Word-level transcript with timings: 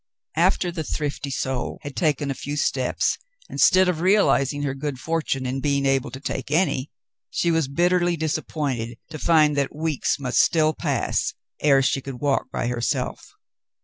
After 0.37 0.71
the 0.71 0.83
thrifty 0.83 1.29
soul 1.29 1.77
had 1.83 1.95
taken 1.95 2.31
a 2.31 2.33
few 2.33 2.57
steps, 2.57 3.19
instead 3.51 3.87
of 3.87 3.99
realizing 4.01 4.63
her 4.63 4.73
good 4.73 4.99
fortune 4.99 5.45
in 5.45 5.59
being 5.59 5.85
able 5.85 6.09
to 6.09 6.19
take 6.19 6.49
any, 6.49 6.89
she 7.29 7.51
was 7.51 7.67
bitterly 7.67 8.17
disappointed 8.17 8.97
to 9.11 9.19
find 9.19 9.55
that 9.57 9.75
weeks 9.75 10.17
must 10.17 10.39
still 10.39 10.73
pass 10.73 11.35
ere 11.59 11.83
she 11.83 12.01
could 12.01 12.19
walk 12.19 12.49
by 12.51 12.65
herself. 12.65 13.35